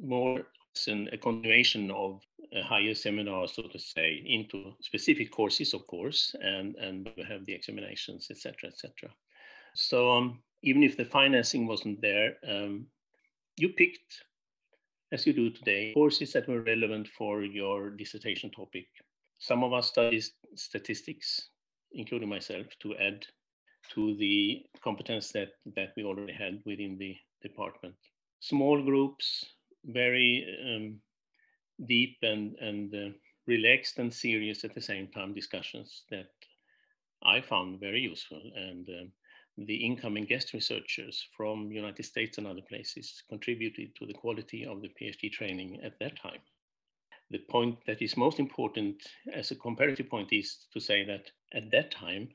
more 0.00 0.46
an, 0.86 1.08
a 1.12 1.18
continuation 1.18 1.90
of 1.90 2.22
a 2.52 2.62
higher 2.62 2.94
seminar, 2.94 3.48
so 3.48 3.62
to 3.62 3.78
say, 3.78 4.22
into 4.26 4.72
specific 4.80 5.30
courses, 5.30 5.74
of 5.74 5.86
course, 5.86 6.34
and, 6.40 6.76
and 6.76 7.10
we 7.16 7.24
have 7.24 7.44
the 7.46 7.52
examinations, 7.52 8.28
etc., 8.30 8.68
etc. 8.68 9.10
So 9.74 10.10
um, 10.10 10.42
even 10.62 10.82
if 10.82 10.96
the 10.96 11.04
financing 11.04 11.66
wasn't 11.66 12.00
there, 12.00 12.36
um, 12.48 12.86
you 13.56 13.70
picked, 13.70 14.24
as 15.12 15.26
you 15.26 15.32
do 15.32 15.50
today, 15.50 15.92
courses 15.94 16.32
that 16.32 16.48
were 16.48 16.62
relevant 16.62 17.08
for 17.08 17.42
your 17.42 17.90
dissertation 17.90 18.50
topic. 18.50 18.86
Some 19.38 19.64
of 19.64 19.72
us 19.72 19.88
studied 19.88 20.24
statistics, 20.54 21.48
including 21.92 22.28
myself, 22.28 22.66
to 22.80 22.94
add 22.96 23.26
to 23.94 24.16
the 24.16 24.62
competence 24.82 25.32
that, 25.32 25.48
that 25.74 25.92
we 25.96 26.04
already 26.04 26.32
had 26.32 26.60
within 26.64 26.96
the 26.98 27.16
department. 27.42 27.94
Small 28.40 28.82
groups, 28.82 29.44
very 29.84 30.46
um, 30.64 31.00
deep 31.86 32.18
and, 32.22 32.54
and 32.60 32.94
uh, 32.94 33.16
relaxed 33.46 33.98
and 33.98 34.12
serious 34.12 34.64
at 34.64 34.74
the 34.74 34.80
same 34.80 35.08
time 35.08 35.34
discussions 35.34 36.04
that 36.10 36.28
I 37.22 37.40
found 37.40 37.80
very 37.80 38.00
useful. 38.00 38.40
And 38.54 38.88
um, 38.88 39.12
the 39.66 39.76
incoming 39.76 40.24
guest 40.24 40.54
researchers 40.54 41.26
from 41.36 41.70
United 41.70 42.04
States 42.04 42.38
and 42.38 42.46
other 42.46 42.62
places 42.66 43.22
contributed 43.28 43.94
to 43.96 44.06
the 44.06 44.14
quality 44.14 44.64
of 44.64 44.80
the 44.80 44.88
PhD 44.88 45.30
training 45.30 45.80
at 45.84 45.98
that 46.00 46.18
time. 46.18 46.40
The 47.30 47.40
point 47.50 47.78
that 47.86 48.00
is 48.00 48.16
most 48.16 48.40
important 48.40 49.02
as 49.32 49.50
a 49.50 49.56
comparative 49.56 50.08
point 50.08 50.32
is 50.32 50.66
to 50.72 50.80
say 50.80 51.04
that 51.04 51.30
at 51.52 51.70
that 51.72 51.90
time, 51.90 52.28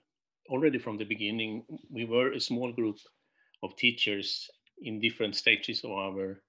already 0.50 0.78
from 0.78 0.98
the 0.98 1.04
beginning, 1.04 1.66
we 1.90 2.06
were 2.06 2.32
a 2.32 2.40
small 2.40 2.72
group 2.72 2.98
of 3.64 3.76
teachers 3.76 4.50
in 4.82 5.00
different 5.02 5.36
stages 5.36 5.84
of 5.84 5.92
our 5.92 6.42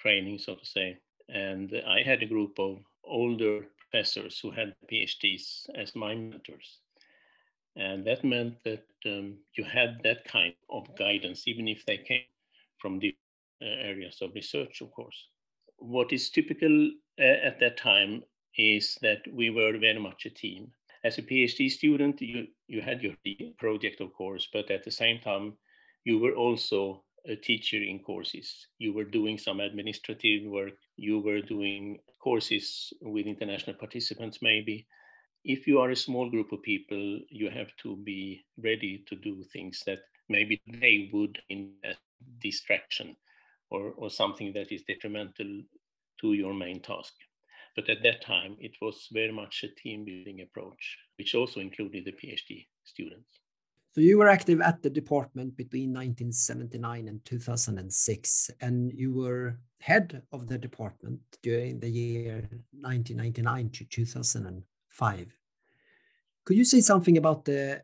training, 0.00 0.38
so 0.38 0.56
to 0.56 0.66
say. 0.66 0.98
And 1.28 1.72
I 1.86 2.02
had 2.02 2.22
a 2.22 2.26
group 2.26 2.58
of 2.58 2.78
older 3.04 3.66
professors 3.78 4.40
who 4.40 4.50
had 4.50 4.74
PhDs 4.90 5.68
as 5.74 5.94
my 5.94 6.14
mentors. 6.14 6.80
And 7.76 8.06
that 8.06 8.24
meant 8.24 8.54
that 8.64 8.84
um, 9.04 9.36
you 9.56 9.64
had 9.64 10.00
that 10.02 10.24
kind 10.24 10.54
of 10.70 10.86
guidance, 10.96 11.46
even 11.46 11.68
if 11.68 11.84
they 11.84 11.98
came 11.98 12.22
from 12.78 12.98
different 12.98 13.18
areas 13.60 14.18
of 14.22 14.34
research, 14.34 14.80
of 14.80 14.90
course. 14.92 15.28
What 15.78 16.12
is 16.12 16.30
typical 16.30 16.90
uh, 17.20 17.22
at 17.22 17.60
that 17.60 17.76
time 17.76 18.22
is 18.56 18.96
that 19.02 19.20
we 19.30 19.50
were 19.50 19.78
very 19.78 20.00
much 20.00 20.24
a 20.24 20.30
team. 20.30 20.68
As 21.04 21.18
a 21.18 21.22
PhD 21.22 21.70
student, 21.70 22.20
you, 22.22 22.46
you 22.66 22.80
had 22.80 23.02
your 23.02 23.12
project, 23.58 24.00
of 24.00 24.12
course, 24.14 24.48
but 24.52 24.70
at 24.70 24.84
the 24.84 24.90
same 24.90 25.20
time, 25.20 25.52
you 26.04 26.18
were 26.18 26.34
also 26.34 27.04
a 27.28 27.36
teacher 27.36 27.82
in 27.82 27.98
courses. 27.98 28.66
You 28.78 28.94
were 28.94 29.04
doing 29.04 29.36
some 29.38 29.60
administrative 29.60 30.50
work, 30.50 30.74
you 30.96 31.20
were 31.20 31.42
doing 31.42 31.98
courses 32.22 32.92
with 33.02 33.26
international 33.26 33.76
participants, 33.76 34.38
maybe. 34.40 34.86
If 35.46 35.68
you 35.68 35.78
are 35.78 35.90
a 35.90 35.96
small 35.96 36.28
group 36.28 36.50
of 36.50 36.62
people, 36.62 37.20
you 37.30 37.50
have 37.50 37.70
to 37.82 37.94
be 37.96 38.44
ready 38.58 39.04
to 39.08 39.14
do 39.14 39.44
things 39.52 39.80
that 39.86 40.00
maybe 40.28 40.60
they 40.66 41.08
would 41.12 41.38
in 41.48 41.70
distraction 42.42 43.16
or, 43.70 43.92
or 43.96 44.10
something 44.10 44.52
that 44.54 44.72
is 44.72 44.82
detrimental 44.82 45.62
to 46.20 46.32
your 46.32 46.52
main 46.52 46.82
task. 46.82 47.14
But 47.76 47.88
at 47.88 48.02
that 48.02 48.22
time, 48.22 48.56
it 48.58 48.72
was 48.82 49.06
very 49.12 49.30
much 49.30 49.62
a 49.62 49.80
team 49.80 50.04
building 50.04 50.40
approach, 50.40 50.98
which 51.16 51.36
also 51.36 51.60
included 51.60 52.06
the 52.06 52.12
PhD 52.12 52.66
students. 52.82 53.28
So 53.94 54.00
you 54.00 54.18
were 54.18 54.28
active 54.28 54.60
at 54.60 54.82
the 54.82 54.90
department 54.90 55.56
between 55.56 55.90
1979 55.90 57.06
and 57.06 57.24
2006, 57.24 58.50
and 58.60 58.92
you 58.92 59.12
were 59.14 59.58
head 59.78 60.22
of 60.32 60.48
the 60.48 60.58
department 60.58 61.20
during 61.42 61.78
the 61.78 61.88
year 61.88 62.48
1999 62.72 63.70
to 63.70 63.84
2005. 64.96 65.36
Could 66.44 66.56
you 66.56 66.64
say 66.64 66.80
something 66.80 67.18
about 67.18 67.44
the 67.44 67.82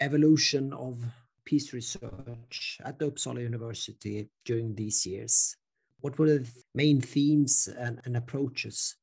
evolution 0.00 0.72
of 0.72 0.98
peace 1.44 1.72
research 1.72 2.78
at 2.84 2.98
the 2.98 3.10
Uppsala 3.10 3.40
University 3.40 4.28
during 4.44 4.74
these 4.74 5.06
years? 5.06 5.56
What 6.00 6.18
were 6.18 6.26
the 6.26 6.50
main 6.74 7.00
themes 7.00 7.68
and, 7.78 8.00
and 8.04 8.16
approaches? 8.16 8.96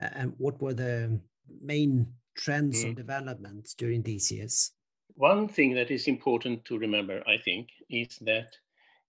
And 0.00 0.34
what 0.38 0.60
were 0.60 0.74
the 0.74 1.20
main 1.62 2.06
trends 2.36 2.82
mm. 2.82 2.88
and 2.88 2.96
developments 2.96 3.74
during 3.74 4.02
these 4.02 4.30
years? 4.30 4.72
One 5.16 5.48
thing 5.48 5.74
that 5.74 5.90
is 5.90 6.08
important 6.08 6.64
to 6.66 6.78
remember, 6.78 7.22
I 7.26 7.38
think, 7.44 7.68
is 7.88 8.18
that 8.22 8.48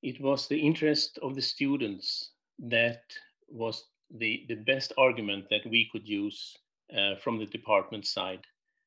it 0.04 0.22
was 0.22 0.48
the 0.48 0.60
interest 0.60 1.18
of 1.22 1.36
the 1.36 1.42
students 1.42 2.32
that 2.60 3.02
was 3.50 3.86
the, 4.12 4.46
the 4.48 4.56
best 4.56 4.94
argument 4.98 5.46
that 5.50 5.66
we 5.66 5.90
could 5.92 6.08
use 6.08 6.56
uh, 6.96 7.16
from 7.16 7.40
the 7.40 7.46
department 7.46 8.06
side 8.06 8.46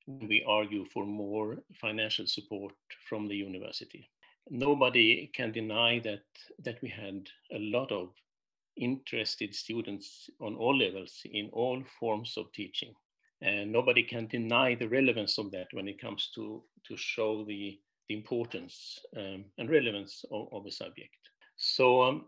we 0.08 0.42
argue 0.46 0.84
for 0.86 1.04
more 1.04 1.58
financial 1.74 2.26
support 2.26 2.72
from 3.08 3.28
the 3.28 3.36
university. 3.36 4.08
Nobody 4.50 5.30
can 5.34 5.52
deny 5.52 5.98
that, 6.00 6.22
that 6.64 6.80
we 6.80 6.88
had 6.88 7.28
a 7.52 7.58
lot 7.58 7.92
of 7.92 8.08
interested 8.76 9.54
students 9.54 10.30
on 10.40 10.56
all 10.56 10.76
levels 10.76 11.20
in 11.30 11.50
all 11.52 11.82
forms 12.00 12.34
of 12.38 12.50
teaching. 12.52 12.94
And 13.42 13.70
nobody 13.70 14.02
can 14.02 14.26
deny 14.26 14.74
the 14.74 14.88
relevance 14.88 15.36
of 15.36 15.50
that 15.50 15.68
when 15.72 15.88
it 15.88 16.00
comes 16.00 16.30
to, 16.34 16.62
to 16.86 16.96
show 16.96 17.44
the, 17.44 17.78
the 18.08 18.16
importance 18.16 18.98
um, 19.16 19.44
and 19.58 19.70
relevance 19.70 20.24
of, 20.32 20.48
of 20.52 20.66
a 20.66 20.70
subject. 20.70 21.14
So, 21.56 22.02
um, 22.02 22.24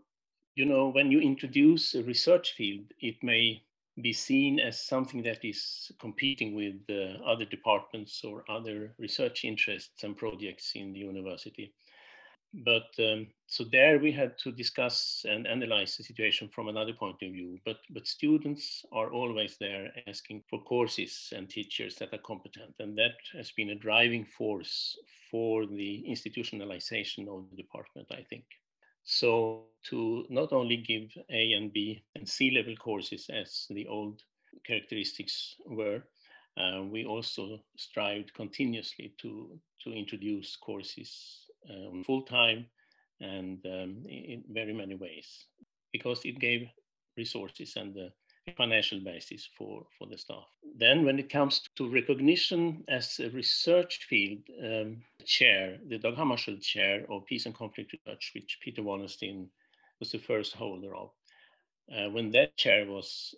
you 0.55 0.65
know, 0.65 0.89
when 0.89 1.11
you 1.11 1.19
introduce 1.19 1.95
a 1.95 2.03
research 2.03 2.53
field, 2.55 2.85
it 2.99 3.15
may 3.23 3.63
be 3.99 4.13
seen 4.13 4.59
as 4.59 4.81
something 4.81 5.21
that 5.23 5.43
is 5.43 5.91
competing 5.99 6.55
with 6.55 6.75
uh, 6.89 7.21
other 7.25 7.45
departments 7.45 8.21
or 8.23 8.43
other 8.49 8.93
research 8.97 9.43
interests 9.43 10.03
and 10.03 10.15
projects 10.15 10.71
in 10.75 10.93
the 10.93 10.99
university. 10.99 11.73
But 12.53 12.89
um, 12.99 13.27
so 13.47 13.63
there 13.71 13.97
we 13.99 14.11
had 14.11 14.37
to 14.39 14.51
discuss 14.51 15.25
and 15.27 15.47
analyze 15.47 15.95
the 15.95 16.03
situation 16.03 16.49
from 16.49 16.67
another 16.67 16.91
point 16.91 17.15
of 17.21 17.31
view. 17.31 17.57
But 17.65 17.77
but 17.89 18.05
students 18.07 18.83
are 18.91 19.11
always 19.11 19.55
there 19.57 19.89
asking 20.05 20.43
for 20.49 20.61
courses 20.63 21.31
and 21.33 21.49
teachers 21.49 21.95
that 21.95 22.13
are 22.13 22.25
competent, 22.25 22.75
and 22.79 22.97
that 22.97 23.15
has 23.33 23.51
been 23.51 23.69
a 23.69 23.75
driving 23.75 24.25
force 24.25 24.97
for 25.29 25.65
the 25.65 26.03
institutionalization 26.09 27.29
of 27.29 27.49
the 27.49 27.55
department, 27.55 28.07
I 28.11 28.23
think. 28.29 28.43
So 29.03 29.65
to 29.89 30.25
not 30.29 30.53
only 30.53 30.77
give 30.77 31.11
A 31.29 31.53
and 31.53 31.73
B 31.73 32.03
and 32.15 32.27
C 32.27 32.51
level 32.51 32.75
courses 32.75 33.29
as 33.29 33.65
the 33.69 33.87
old 33.87 34.21
characteristics 34.65 35.55
were, 35.65 36.03
uh, 36.57 36.83
we 36.83 37.05
also 37.05 37.59
strived 37.77 38.33
continuously 38.33 39.13
to 39.21 39.59
to 39.83 39.91
introduce 39.93 40.55
courses 40.57 41.47
um, 41.69 42.03
full 42.03 42.23
time 42.23 42.65
and 43.19 43.65
um, 43.65 44.03
in 44.07 44.43
very 44.49 44.73
many 44.73 44.95
ways 44.95 45.47
because 45.91 46.21
it 46.25 46.39
gave 46.39 46.67
resources 47.17 47.73
and 47.75 47.93
the 47.93 48.11
financial 48.51 48.99
basis 48.99 49.49
for, 49.57 49.85
for 49.97 50.07
the 50.07 50.17
staff. 50.17 50.45
Then, 50.77 51.05
when 51.05 51.19
it 51.19 51.29
comes 51.29 51.61
to 51.75 51.89
recognition 51.89 52.83
as 52.87 53.19
a 53.19 53.29
research 53.29 54.05
field, 54.09 54.39
um, 54.63 55.03
chair, 55.25 55.77
the 55.87 55.97
Dag 55.97 56.15
Hammarskjöld 56.15 56.61
Chair 56.61 57.05
of 57.09 57.25
Peace 57.25 57.45
and 57.45 57.55
Conflict 57.55 57.93
Research, 57.93 58.31
which 58.33 58.59
Peter 58.61 58.81
Wallensteen 58.81 59.47
was 59.99 60.11
the 60.11 60.19
first 60.19 60.53
holder 60.53 60.95
of, 60.95 61.11
uh, 61.95 62.09
when 62.09 62.31
that 62.31 62.57
chair 62.57 62.85
was 62.85 63.35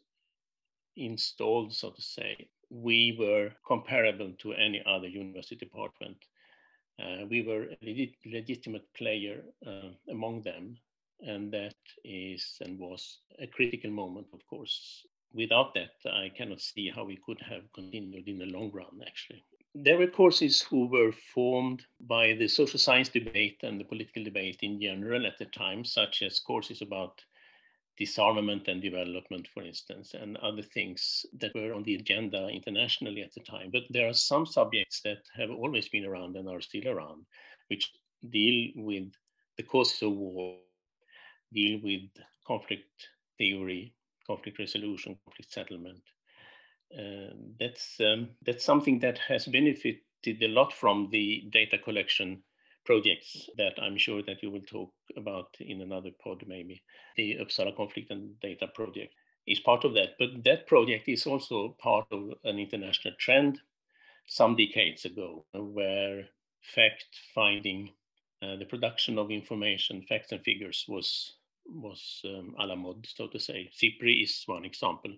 installed, 0.96 1.74
so 1.74 1.90
to 1.90 2.02
say, 2.02 2.48
we 2.70 3.16
were 3.20 3.52
comparable 3.68 4.32
to 4.40 4.54
any 4.54 4.82
other 4.86 5.08
university 5.08 5.56
department 5.56 6.18
uh, 7.00 7.26
we 7.30 7.42
were 7.42 7.64
a 7.64 7.78
legit 7.82 8.14
legitimate 8.26 8.94
player 8.94 9.44
uh, 9.66 9.90
among 10.10 10.42
them. 10.44 10.78
And 11.26 11.52
that 11.54 11.76
is 12.04 12.58
and 12.62 12.78
was 12.78 13.20
a 13.40 13.48
critical 13.48 13.92
moment, 13.92 14.28
of 14.34 14.46
course. 14.48 15.06
Without 15.34 15.74
that, 15.74 15.92
I 16.06 16.30
cannot 16.30 16.62
see 16.62 16.92
how 16.94 17.06
we 17.06 17.18
could 17.26 17.42
have 17.42 17.72
continued 17.74 18.28
in 18.28 18.38
the 18.38 18.46
long 18.46 18.72
run, 18.72 19.02
actually. 19.08 19.44
There 19.74 19.98
were 19.98 20.08
courses 20.08 20.62
who 20.62 20.86
were 20.88 21.12
formed 21.34 21.84
by 22.02 22.34
the 22.34 22.48
social 22.48 22.78
science 22.78 23.10
debate 23.10 23.60
and 23.64 23.80
the 23.80 23.86
political 23.86 24.24
debate 24.24 24.60
in 24.62 24.80
general 24.80 25.26
at 25.26 25.40
the 25.40 25.46
time, 25.46 25.84
such 25.84 26.22
as 26.22 26.40
courses 26.40 26.82
about 26.82 27.20
disarmament 27.98 28.68
and 28.68 28.82
development, 28.82 29.48
for 29.54 29.64
instance, 29.64 30.14
and 30.14 30.38
other 30.38 30.62
things 30.62 31.26
that 31.40 31.54
were 31.56 31.74
on 31.74 31.84
the 31.84 31.96
agenda 31.96 32.48
internationally 32.50 33.22
at 33.22 33.34
the 33.34 33.42
time. 33.42 33.70
But 33.72 33.84
there 33.90 34.08
are 34.08 34.14
some 34.14 34.46
subjects 34.46 35.02
that 35.02 35.24
have 35.36 35.50
always 35.52 35.90
been 35.90 36.06
around 36.06 36.36
and 36.36 36.50
are 36.50 36.62
still 36.62 36.88
around, 36.88 37.26
which 37.70 37.92
deal 38.30 38.72
with 38.76 39.12
the 39.58 39.64
causes 39.64 40.02
of 40.02 40.12
war, 40.12 40.58
deal 41.54 41.80
with 41.84 42.02
conflict 42.46 43.10
theory, 43.38 43.94
conflict 44.28 44.60
resolution, 44.60 45.18
conflict 45.26 45.52
settlement. 45.52 46.02
Uh, 46.98 47.34
that's 47.60 48.00
um, 48.00 48.30
that's 48.46 48.64
something 48.64 49.00
that 49.00 49.18
has 49.18 49.46
benefited 49.46 50.42
a 50.42 50.48
lot 50.48 50.72
from 50.72 51.10
the 51.12 51.50
data 51.52 51.78
collection 51.78 52.44
projects 52.86 53.50
that 53.58 53.74
I'm 53.82 53.98
sure 53.98 54.22
that 54.24 54.44
you 54.44 54.52
will 54.52 54.62
talk 54.62 54.92
about 55.18 55.48
in 55.60 55.82
another 55.82 56.12
pod 56.24 56.44
maybe, 56.48 56.84
the 57.16 57.38
Uppsala 57.42 57.76
Conflict 57.76 58.12
and 58.12 58.40
Data 58.42 58.68
Project. 58.76 59.14
is 59.48 59.60
part 59.60 59.84
of 59.84 59.94
that. 59.94 60.12
But 60.20 60.44
that 60.46 60.68
project 60.68 61.08
is 61.08 61.26
also 61.26 61.76
part 61.80 62.08
of 62.12 62.34
an 62.44 62.60
international 62.60 63.14
trend 63.20 63.60
some 64.28 64.56
decades 64.56 65.06
ago, 65.06 65.46
where 65.54 66.26
fact 66.76 67.06
finding, 67.36 67.90
uh, 68.42 68.56
the 68.56 68.66
production 68.66 69.18
of 69.18 69.32
information, 69.32 70.06
facts 70.08 70.32
and 70.32 70.42
figures 70.44 70.86
was 70.88 71.36
was 71.66 72.22
um, 72.26 72.56
a 72.60 72.66
la 72.66 72.76
mode, 72.76 73.08
so 73.16 73.28
to 73.28 73.40
say. 73.40 73.70
SIPRI 73.74 74.24
is 74.24 74.44
one 74.46 74.66
example, 74.66 75.12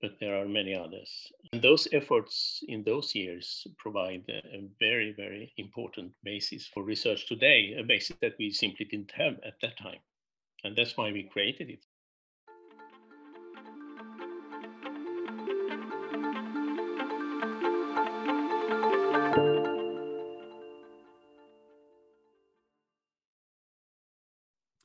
but 0.00 0.12
there 0.20 0.40
are 0.40 0.46
many 0.46 0.74
others. 0.74 1.32
And 1.52 1.62
those 1.62 1.88
efforts 1.92 2.62
in 2.68 2.84
those 2.84 3.14
years 3.14 3.66
provide 3.78 4.24
a, 4.28 4.38
a 4.56 4.68
very, 4.78 5.12
very 5.16 5.52
important 5.56 6.12
basis 6.22 6.66
for 6.66 6.82
research 6.82 7.26
today, 7.26 7.76
a 7.78 7.82
basis 7.82 8.16
that 8.20 8.34
we 8.38 8.50
simply 8.50 8.86
didn't 8.86 9.12
have 9.12 9.34
at 9.44 9.60
that 9.62 9.78
time. 9.78 10.00
And 10.64 10.76
that's 10.76 10.96
why 10.96 11.12
we 11.12 11.24
created 11.24 11.70
it. 11.70 11.84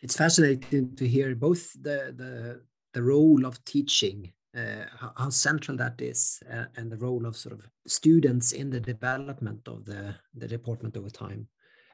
It's 0.04 0.18
fascinating 0.18 0.94
to 0.96 1.08
hear 1.08 1.34
both 1.34 1.74
the 1.82 2.14
the, 2.16 2.62
the 2.94 3.02
role 3.02 3.46
of 3.46 3.64
teaching 3.64 4.32
uh, 4.56 4.86
how, 5.00 5.12
how, 5.18 5.30
central 5.30 5.76
that 5.78 6.00
is 6.00 6.44
uh, 6.54 6.66
and 6.76 6.92
the 6.92 6.98
role 6.98 7.26
of 7.26 7.36
sort 7.36 7.54
of 7.54 7.68
students 7.88 8.52
in 8.52 8.70
the 8.70 8.80
development 8.80 9.68
of 9.68 9.86
the 9.86 10.14
the 10.36 10.48
department 10.48 10.96
over 10.98 11.10
time. 11.10 11.48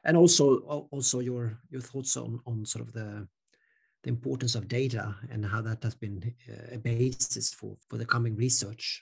And 0.04 0.16
also 0.16 0.58
also 0.90 1.20
your 1.20 1.58
your 1.70 1.80
thoughts 1.80 2.16
on 2.16 2.40
on 2.46 2.66
sort 2.66 2.86
of 2.86 2.92
the 2.92 3.28
the 4.02 4.08
importance 4.08 4.54
of 4.54 4.66
data 4.66 5.14
and 5.30 5.44
how 5.44 5.60
that 5.62 5.82
has 5.82 5.94
been 5.94 6.34
uh, 6.50 6.74
a 6.74 6.78
basis 6.78 7.54
for 7.54 7.76
for 7.88 7.96
the 7.96 8.06
coming 8.06 8.36
research. 8.36 9.00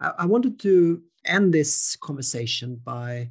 I, 0.00 0.12
I 0.18 0.26
wanted 0.26 0.60
to 0.60 1.02
end 1.24 1.54
this 1.54 1.96
conversation 1.96 2.80
by 2.84 3.30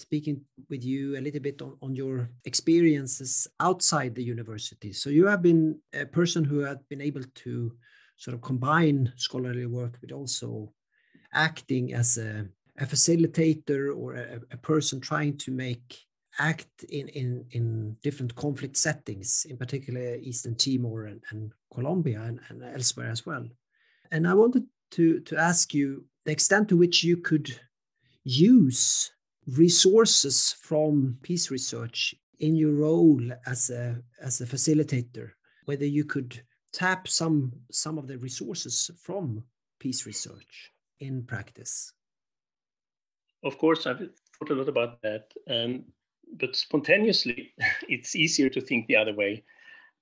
speaking 0.00 0.40
with 0.70 0.84
you 0.84 1.18
a 1.18 1.20
little 1.20 1.40
bit 1.40 1.60
on, 1.62 1.76
on 1.82 1.94
your 1.94 2.30
experiences 2.44 3.46
outside 3.60 4.14
the 4.14 4.22
university. 4.22 4.92
So 4.92 5.10
you 5.10 5.26
have 5.26 5.42
been 5.42 5.78
a 5.94 6.06
person 6.06 6.44
who 6.44 6.60
has 6.60 6.78
been 6.88 7.00
able 7.00 7.22
to 7.22 7.72
sort 8.16 8.34
of 8.34 8.40
combine 8.40 9.12
scholarly 9.16 9.66
work 9.66 9.98
with 10.00 10.12
also 10.12 10.72
acting 11.32 11.94
as 11.94 12.18
a, 12.18 12.46
a 12.78 12.86
facilitator 12.86 13.96
or 13.96 14.14
a, 14.14 14.40
a, 14.50 14.56
person 14.56 15.00
trying 15.00 15.36
to 15.36 15.52
make 15.52 15.98
act 16.38 16.84
in, 16.88 17.08
in, 17.08 17.44
in 17.52 17.96
different 18.02 18.34
conflict 18.34 18.76
settings, 18.76 19.46
in 19.48 19.56
particular 19.56 20.16
Eastern 20.16 20.54
Timor 20.54 21.06
and, 21.06 21.20
and 21.30 21.52
Colombia 21.72 22.22
and, 22.22 22.40
and 22.48 22.62
elsewhere 22.62 23.10
as 23.10 23.26
well. 23.26 23.46
And 24.10 24.26
I 24.26 24.34
wanted 24.34 24.64
to, 24.92 25.20
to 25.20 25.36
ask 25.36 25.74
you 25.74 26.04
the 26.24 26.32
extent 26.32 26.68
to 26.68 26.76
which 26.76 27.04
you 27.04 27.18
could 27.18 27.58
use 28.24 29.10
resources 29.56 30.54
from 30.60 31.16
peace 31.22 31.50
research 31.50 32.14
in 32.40 32.54
your 32.54 32.72
role 32.72 33.20
as 33.46 33.70
a 33.70 34.00
as 34.20 34.40
a 34.40 34.46
facilitator 34.46 35.30
whether 35.64 35.86
you 35.86 36.04
could 36.04 36.40
tap 36.72 37.08
some 37.08 37.52
some 37.70 37.98
of 37.98 38.06
the 38.06 38.18
resources 38.18 38.90
from 39.00 39.42
peace 39.78 40.06
research 40.06 40.72
in 41.00 41.22
practice? 41.22 41.92
Of 43.42 43.58
course 43.58 43.86
i've 43.86 43.98
thought 43.98 44.50
a 44.50 44.54
lot 44.54 44.68
about 44.68 45.00
that 45.02 45.32
um, 45.48 45.84
but 46.38 46.54
spontaneously 46.54 47.52
it's 47.88 48.14
easier 48.14 48.48
to 48.50 48.60
think 48.60 48.86
the 48.86 48.96
other 48.96 49.14
way 49.14 49.44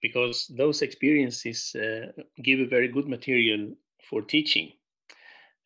because 0.02 0.46
those 0.56 0.82
experiences 0.82 1.74
uh, 1.74 2.12
give 2.42 2.60
a 2.60 2.66
very 2.66 2.88
good 2.88 3.08
material 3.08 3.72
for 4.08 4.22
teaching 4.22 4.72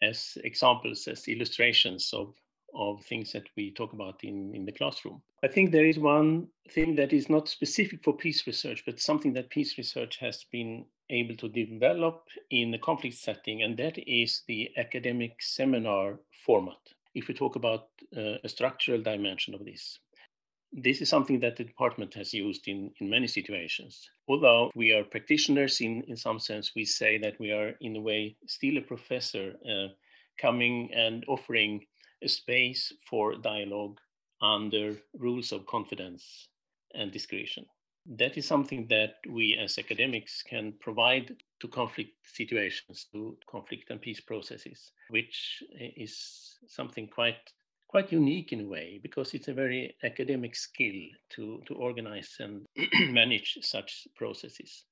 as 0.02 0.38
examples 0.44 1.08
as 1.08 1.28
illustrations 1.28 2.12
of 2.14 2.34
of 2.74 3.04
things 3.04 3.32
that 3.32 3.48
we 3.56 3.72
talk 3.72 3.92
about 3.92 4.22
in, 4.22 4.54
in 4.54 4.64
the 4.64 4.72
classroom. 4.72 5.22
I 5.42 5.48
think 5.48 5.70
there 5.70 5.86
is 5.86 5.98
one 5.98 6.48
thing 6.70 6.94
that 6.96 7.12
is 7.12 7.28
not 7.28 7.48
specific 7.48 8.04
for 8.04 8.16
peace 8.16 8.46
research, 8.46 8.82
but 8.84 9.00
something 9.00 9.32
that 9.34 9.50
peace 9.50 9.78
research 9.78 10.16
has 10.18 10.44
been 10.52 10.84
able 11.10 11.36
to 11.36 11.48
develop 11.48 12.28
in 12.50 12.72
a 12.74 12.78
conflict 12.78 13.16
setting, 13.16 13.62
and 13.62 13.76
that 13.78 13.98
is 13.98 14.42
the 14.46 14.70
academic 14.76 15.32
seminar 15.40 16.20
format. 16.44 16.78
If 17.14 17.28
we 17.28 17.34
talk 17.34 17.56
about 17.56 17.88
uh, 18.16 18.38
a 18.44 18.48
structural 18.48 19.02
dimension 19.02 19.54
of 19.54 19.64
this, 19.64 19.98
this 20.72 21.00
is 21.00 21.08
something 21.08 21.40
that 21.40 21.56
the 21.56 21.64
department 21.64 22.14
has 22.14 22.32
used 22.32 22.68
in, 22.68 22.92
in 23.00 23.10
many 23.10 23.26
situations. 23.26 24.08
Although 24.28 24.70
we 24.76 24.92
are 24.92 25.02
practitioners 25.02 25.80
in, 25.80 26.04
in 26.06 26.16
some 26.16 26.38
sense, 26.38 26.72
we 26.76 26.84
say 26.84 27.18
that 27.18 27.40
we 27.40 27.50
are, 27.50 27.72
in 27.80 27.96
a 27.96 28.00
way, 28.00 28.36
still 28.46 28.78
a 28.78 28.82
professor 28.82 29.54
uh, 29.68 29.88
coming 30.38 30.90
and 30.94 31.24
offering 31.26 31.84
a 32.22 32.28
space 32.28 32.92
for 33.08 33.34
dialogue 33.36 33.98
under 34.42 34.96
rules 35.18 35.52
of 35.52 35.66
confidence 35.66 36.48
and 36.94 37.12
discretion. 37.12 37.66
That 38.06 38.38
is 38.38 38.46
something 38.46 38.86
that 38.88 39.16
we 39.28 39.56
as 39.56 39.78
academics 39.78 40.42
can 40.42 40.72
provide 40.80 41.36
to 41.60 41.68
conflict 41.68 42.12
situations, 42.24 43.06
to 43.12 43.36
conflict 43.48 43.90
and 43.90 44.00
peace 44.00 44.20
processes, 44.20 44.92
which 45.10 45.62
is 45.96 46.56
something 46.66 47.08
quite 47.08 47.52
quite 47.90 48.12
unique 48.12 48.52
in 48.52 48.60
a 48.60 48.68
way 48.68 49.00
because 49.02 49.34
it's 49.34 49.48
a 49.48 49.52
very 49.52 49.96
academic 50.04 50.54
skill 50.54 50.94
to, 51.28 51.60
to 51.66 51.74
organize 51.74 52.36
and 52.38 52.64
manage 53.10 53.58
such 53.62 54.06
processes. 54.14 54.84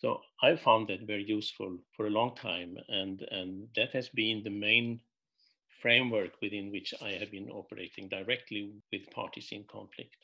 So 0.00 0.20
I 0.42 0.56
found 0.56 0.88
that 0.88 1.06
very 1.06 1.24
useful 1.24 1.78
for 1.96 2.06
a 2.06 2.10
long 2.10 2.34
time, 2.34 2.76
and, 2.88 3.22
and 3.30 3.68
that 3.76 3.92
has 3.92 4.08
been 4.08 4.42
the 4.42 4.50
main 4.50 5.00
framework 5.80 6.32
within 6.40 6.70
which 6.70 6.94
I 7.02 7.10
have 7.12 7.30
been 7.30 7.50
operating 7.50 8.08
directly 8.08 8.72
with 8.92 9.10
parties 9.10 9.48
in 9.52 9.64
conflict. 9.64 10.16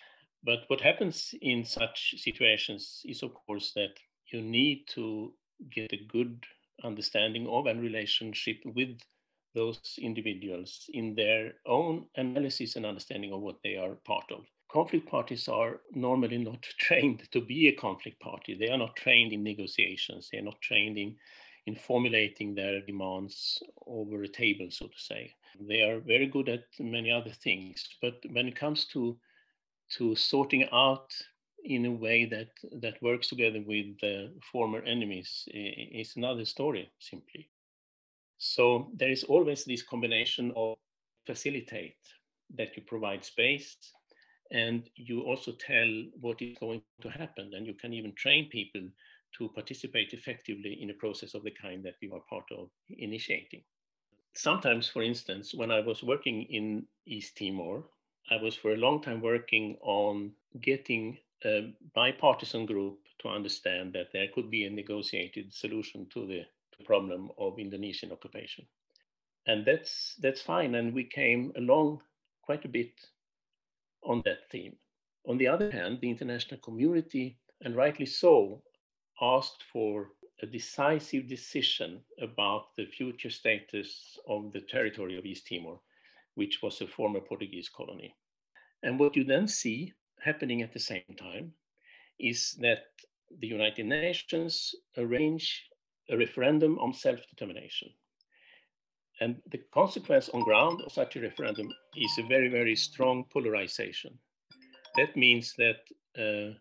But 0.44 0.64
what 0.66 0.80
happens 0.80 1.34
in 1.40 1.64
such 1.64 2.14
situations 2.18 3.02
is, 3.04 3.22
of 3.22 3.32
course, 3.34 3.72
that 3.74 3.94
you 4.32 4.42
need 4.42 4.88
to 4.88 5.32
get 5.70 5.92
a 5.92 6.04
good 6.08 6.44
understanding 6.82 7.46
of 7.46 7.66
and 7.66 7.80
relationship 7.80 8.56
with 8.64 8.98
those 9.54 9.80
individuals 9.98 10.88
in 10.94 11.14
their 11.14 11.54
own 11.66 12.06
analysis 12.16 12.76
and 12.76 12.86
understanding 12.86 13.32
of 13.32 13.40
what 13.40 13.56
they 13.62 13.76
are 13.76 13.96
part 14.06 14.24
of. 14.32 14.44
Conflict 14.70 15.06
parties 15.06 15.48
are 15.48 15.80
normally 15.92 16.38
not 16.38 16.62
trained 16.78 17.30
to 17.30 17.40
be 17.40 17.68
a 17.68 17.76
conflict 17.76 18.18
party. 18.20 18.54
They 18.54 18.70
are 18.70 18.78
not 18.78 18.96
trained 18.96 19.32
in 19.32 19.42
negotiations. 19.42 20.28
They 20.32 20.38
are 20.38 20.42
not 20.50 20.60
trained 20.60 20.98
in 20.98 21.16
in 21.66 21.74
formulating 21.74 22.54
their 22.54 22.80
demands 22.80 23.62
over 23.86 24.22
a 24.22 24.28
table, 24.28 24.66
so 24.70 24.86
to 24.86 24.98
say. 24.98 25.32
They 25.60 25.82
are 25.82 26.00
very 26.00 26.26
good 26.26 26.48
at 26.48 26.64
many 26.78 27.10
other 27.10 27.30
things, 27.30 27.88
but 28.00 28.14
when 28.30 28.48
it 28.48 28.56
comes 28.56 28.86
to 28.86 29.18
to 29.96 30.14
sorting 30.14 30.66
out 30.72 31.10
in 31.64 31.86
a 31.86 31.90
way 31.90 32.24
that 32.24 32.50
that 32.80 33.00
works 33.02 33.28
together 33.28 33.62
with 33.66 33.86
the 34.00 34.32
former 34.50 34.80
enemies 34.82 35.44
is 35.52 36.16
another 36.16 36.44
story 36.44 36.90
simply. 36.98 37.50
So 38.38 38.90
there 38.94 39.10
is 39.10 39.24
always 39.24 39.64
this 39.64 39.82
combination 39.82 40.52
of 40.56 40.76
facilitate 41.26 41.98
that 42.56 42.76
you 42.76 42.82
provide 42.82 43.24
space 43.24 43.76
and 44.50 44.88
you 44.96 45.22
also 45.22 45.52
tell 45.52 45.88
what 46.20 46.42
is 46.42 46.58
going 46.58 46.82
to 47.00 47.08
happen 47.10 47.52
and 47.54 47.66
you 47.66 47.74
can 47.74 47.92
even 47.92 48.12
train 48.14 48.48
people 48.50 48.82
to 49.38 49.48
participate 49.50 50.12
effectively 50.12 50.78
in 50.82 50.90
a 50.90 50.94
process 50.94 51.34
of 51.34 51.42
the 51.44 51.50
kind 51.50 51.84
that 51.84 51.94
we 52.02 52.10
are 52.10 52.20
part 52.28 52.44
of 52.50 52.68
initiating. 52.90 53.62
Sometimes, 54.34 54.88
for 54.88 55.02
instance, 55.02 55.54
when 55.54 55.70
I 55.70 55.80
was 55.80 56.02
working 56.02 56.44
in 56.44 56.86
East 57.06 57.36
Timor, 57.36 57.84
I 58.30 58.36
was 58.36 58.54
for 58.54 58.72
a 58.72 58.76
long 58.76 59.02
time 59.02 59.20
working 59.20 59.76
on 59.82 60.32
getting 60.60 61.18
a 61.44 61.74
bipartisan 61.94 62.66
group 62.66 62.98
to 63.20 63.28
understand 63.28 63.92
that 63.92 64.12
there 64.12 64.28
could 64.34 64.50
be 64.50 64.64
a 64.64 64.70
negotiated 64.70 65.52
solution 65.52 66.06
to 66.14 66.26
the, 66.26 66.44
problem 66.84 67.30
of 67.38 67.60
Indonesian 67.60 68.10
occupation. 68.10 68.66
And 69.46 69.64
that's, 69.64 70.16
that's 70.20 70.42
fine. 70.42 70.74
And 70.74 70.92
we 70.92 71.04
came 71.04 71.52
along 71.56 72.02
quite 72.42 72.64
a 72.64 72.68
bit 72.68 72.90
on 74.02 74.20
that 74.24 74.50
theme. 74.50 74.74
On 75.28 75.38
the 75.38 75.46
other 75.46 75.70
hand, 75.70 76.00
the 76.00 76.10
international 76.10 76.58
community, 76.58 77.38
and 77.60 77.76
rightly 77.76 78.06
so, 78.06 78.64
asked 79.20 79.62
for 79.72 80.08
a 80.42 80.46
decisive 80.46 81.28
decision 81.28 82.00
about 82.20 82.74
the 82.76 82.86
future 82.86 83.30
status 83.30 84.18
of 84.28 84.52
the 84.52 84.60
territory 84.60 85.16
of 85.16 85.24
East 85.24 85.46
Timor, 85.46 85.78
which 86.34 86.60
was 86.62 86.80
a 86.80 86.86
former 86.86 87.20
Portuguese 87.20 87.68
colony. 87.68 88.14
And 88.82 88.98
what 88.98 89.14
you 89.14 89.22
then 89.22 89.46
see 89.46 89.92
happening 90.20 90.62
at 90.62 90.72
the 90.72 90.80
same 90.80 91.02
time 91.16 91.52
is 92.18 92.56
that 92.60 92.84
the 93.40 93.46
United 93.46 93.86
Nations 93.86 94.74
arrange 94.98 95.64
a 96.10 96.16
referendum 96.16 96.78
on 96.80 96.92
self-determination. 96.92 97.88
And 99.20 99.36
the 99.52 99.60
consequence 99.72 100.28
on 100.30 100.42
ground 100.42 100.82
of 100.84 100.92
such 100.92 101.14
a 101.14 101.20
referendum 101.20 101.68
is 101.96 102.18
a 102.18 102.26
very, 102.26 102.48
very 102.48 102.74
strong 102.74 103.24
polarization. 103.32 104.18
That 104.96 105.16
means 105.16 105.54
that 105.58 105.80
uh, 106.18 106.54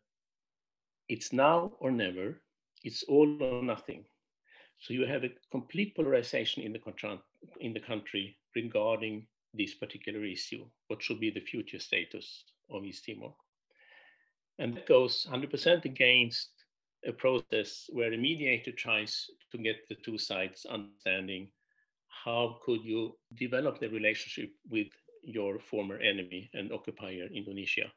it's 1.09 1.33
now 1.33 1.73
or 1.79 1.89
never 1.91 2.41
it's 2.83 3.03
all 3.03 3.41
or 3.41 3.63
nothing. 3.63 4.05
So 4.79 4.93
you 4.93 5.05
have 5.05 5.23
a 5.23 5.29
complete 5.51 5.95
polarization 5.95 6.63
in 6.63 6.73
the, 6.73 6.79
in 7.59 7.73
the 7.73 7.79
country 7.79 8.37
regarding 8.55 9.27
this 9.53 9.75
particular 9.75 10.23
issue. 10.23 10.65
What 10.87 11.03
should 11.03 11.19
be 11.19 11.29
the 11.29 11.41
future 11.41 11.79
status 11.79 12.43
of 12.69 12.83
East 12.83 13.05
Timor? 13.05 13.33
And 14.59 14.75
that 14.75 14.87
goes 14.87 15.27
100% 15.29 15.85
against 15.85 16.49
a 17.05 17.11
process 17.11 17.89
where 17.89 18.13
a 18.13 18.17
mediator 18.17 18.71
tries 18.71 19.25
to 19.51 19.57
get 19.57 19.87
the 19.89 19.95
two 19.95 20.17
sides 20.17 20.65
understanding 20.69 21.49
how 22.23 22.59
could 22.63 22.83
you 22.83 23.17
develop 23.35 23.79
the 23.79 23.89
relationship 23.89 24.51
with 24.69 24.87
your 25.23 25.59
former 25.59 25.97
enemy 25.97 26.49
and 26.53 26.71
occupier 26.71 27.27
Indonesia 27.33 27.91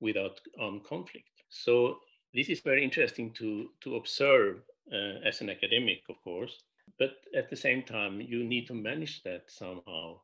without 0.00 0.40
armed 0.60 0.84
conflict. 0.84 1.28
So 1.48 1.98
this 2.34 2.48
is 2.48 2.60
very 2.60 2.84
interesting 2.84 3.32
to, 3.32 3.68
to 3.82 3.96
observe 3.96 4.58
uh, 4.92 5.20
as 5.24 5.40
an 5.40 5.48
academic, 5.48 6.02
of 6.10 6.16
course, 6.22 6.62
but 6.98 7.12
at 7.34 7.48
the 7.48 7.56
same 7.56 7.82
time, 7.82 8.20
you 8.20 8.44
need 8.44 8.66
to 8.66 8.74
manage 8.74 9.22
that 9.22 9.44
somehow 9.48 10.16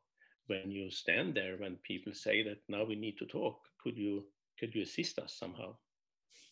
when 0.47 0.71
you 0.71 0.91
stand 0.91 1.35
there 1.35 1.57
when 1.57 1.77
people 1.85 2.13
say 2.13 2.43
that 2.43 2.59
now 2.69 2.85
we 2.85 2.97
need 2.97 3.17
to 3.19 3.27
talk. 3.27 3.61
Could 3.83 3.97
you 3.97 4.25
could 4.59 4.75
you 4.75 4.83
assist 4.83 5.19
us 5.19 5.35
somehow? 5.39 5.75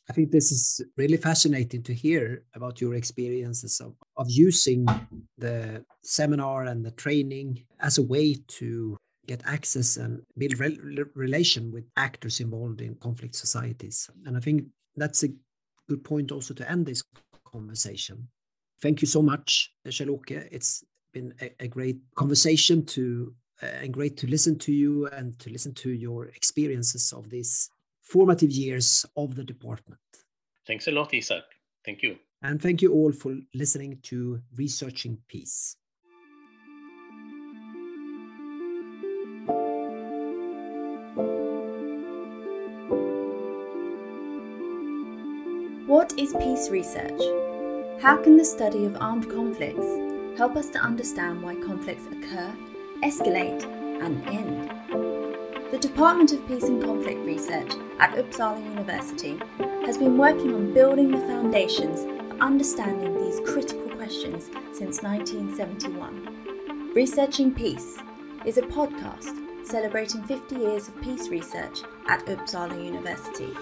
I 0.09 0.15
think 0.15 0.31
this 0.31 0.51
is 0.51 0.81
really 0.97 1.19
fascinating 1.19 1.83
to 1.83 1.93
hear 1.93 2.45
about 2.55 2.81
your 2.81 2.95
experiences 2.95 3.81
of, 3.81 3.95
of 4.17 4.27
using 4.31 4.87
the 5.37 5.85
seminar 6.03 6.65
and 6.65 6.83
the 6.83 6.93
training 6.93 7.65
as 7.81 7.99
a 7.99 8.03
way 8.03 8.37
to 8.59 8.97
get 9.27 9.43
access 9.45 9.99
and 9.99 10.23
build 10.39 10.59
re 10.59 11.05
relation 11.15 11.71
with 11.71 11.85
actors 11.97 12.41
involved 12.41 12.81
in 12.81 12.95
conflict 12.95 13.35
societies. 13.35 14.09
And 14.25 14.37
I 14.37 14.41
think 14.41 14.65
that's 14.97 15.25
a 15.25 15.29
good 15.89 16.05
point 16.05 16.33
also 16.33 16.55
to 16.55 16.71
end 16.71 16.87
this 16.87 17.03
conversation. 17.45 18.29
Thank 18.81 19.01
you 19.03 19.09
so 19.09 19.23
much, 19.23 19.73
Kjell-Åke. 19.87 20.49
It's 20.53 20.85
been 21.13 21.35
a, 21.41 21.51
a, 21.61 21.69
great 21.69 21.99
conversation 22.15 22.85
to 22.87 23.35
uh, 23.63 23.67
and 23.83 23.93
great 23.93 24.17
to 24.19 24.27
listen 24.27 24.59
to 24.59 24.73
you 24.73 25.09
and 25.09 25.39
to 25.41 25.51
listen 25.51 25.75
to 25.75 25.91
your 25.91 26.27
experiences 26.27 27.13
of 27.13 27.29
these 27.29 27.71
formative 28.03 28.51
years 28.51 29.05
of 29.17 29.35
the 29.35 29.45
department. 29.45 30.01
Thanks 30.67 30.87
a 30.87 30.93
lot, 30.93 31.13
Isak. 31.15 31.45
Thank 31.85 32.03
you. 32.03 32.19
And 32.43 32.63
thank 32.63 32.83
you 32.83 32.93
all 32.93 33.13
for 33.13 33.35
listening 33.55 33.99
to 34.05 34.41
Researching 34.57 35.19
Peace. 35.27 35.77
What 45.89 46.13
is 46.19 46.35
peace 46.35 46.69
research? 46.69 47.19
How 48.03 48.19
can 48.23 48.37
the 48.37 48.45
study 48.45 48.85
of 48.85 48.99
armed 49.01 49.31
conflicts 49.31 49.87
help 50.37 50.55
us 50.55 50.69
to 50.69 50.79
understand 50.79 51.43
why 51.43 51.55
conflicts 51.55 52.05
occur, 52.05 52.53
escalate, 53.03 53.65
and 54.05 54.23
end? 54.29 54.71
The 55.71 55.79
Department 55.79 56.33
of 56.33 56.47
Peace 56.47 56.65
and 56.65 56.85
Conflict 56.85 57.25
Research 57.25 57.73
at 58.01 58.15
Uppsala 58.17 58.63
University 58.63 59.41
has 59.87 59.97
been 59.97 60.19
working 60.19 60.53
on 60.55 60.75
building 60.75 61.11
the 61.11 61.27
foundations 61.27 62.03
for 62.03 62.39
understanding 62.39 63.15
these 63.15 63.41
critical 63.49 63.89
questions 63.97 64.51
since 64.75 65.03
1971. 65.03 66.93
Researching 66.95 67.55
Peace 67.55 67.97
is 68.45 68.59
a 68.59 68.63
podcast 68.63 69.67
celebrating 69.67 70.23
50 70.25 70.55
years 70.55 70.89
of 70.89 71.01
peace 71.01 71.31
research 71.31 71.81
at 72.09 72.27
Uppsala 72.27 72.85
University. 72.85 73.57